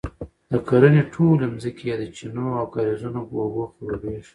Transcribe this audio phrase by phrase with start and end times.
[0.51, 4.29] د کرنې ټولې ځمکې یې د چینو او کاریزونو په اوبو خړوبیږي،